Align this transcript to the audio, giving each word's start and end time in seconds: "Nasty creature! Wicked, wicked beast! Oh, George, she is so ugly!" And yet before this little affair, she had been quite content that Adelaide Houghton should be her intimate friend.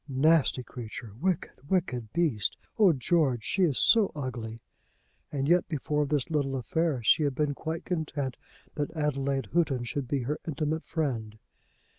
"Nasty 0.09 0.63
creature! 0.63 1.13
Wicked, 1.19 1.69
wicked 1.69 2.11
beast! 2.11 2.57
Oh, 2.79 2.91
George, 2.91 3.43
she 3.43 3.61
is 3.65 3.77
so 3.77 4.11
ugly!" 4.15 4.59
And 5.31 5.47
yet 5.47 5.67
before 5.69 6.07
this 6.07 6.31
little 6.31 6.55
affair, 6.55 7.03
she 7.03 7.21
had 7.21 7.35
been 7.35 7.53
quite 7.53 7.85
content 7.85 8.35
that 8.73 8.89
Adelaide 8.97 9.49
Houghton 9.53 9.83
should 9.83 10.07
be 10.07 10.23
her 10.23 10.39
intimate 10.47 10.85
friend. 10.85 11.37